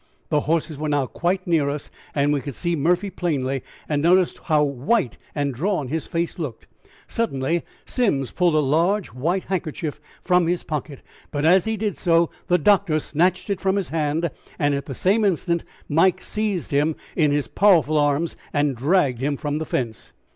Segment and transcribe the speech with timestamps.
[0.29, 4.35] The horses were now quite near us, and we could see Murphy plainly, and noted
[4.45, 6.65] how white and drawn his face looked.
[7.07, 12.31] Suddenly Simms pulled a large white handkerchief from his pocket, but as he did so
[12.47, 16.95] the doctor snatched it from his hand and at the same instant Mike seized him
[17.15, 20.13] in his powerful arms, and dragged him from the fence.